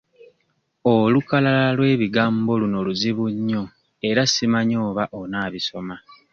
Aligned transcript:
Olukalala 0.93 1.67
lw'ebigambo 1.77 2.51
luno 2.61 2.77
luzibu 2.87 3.25
nnyo 3.35 3.63
era 4.09 4.21
simanyi 4.25 4.75
oba 4.87 5.03
onaabisoma. 5.19 5.95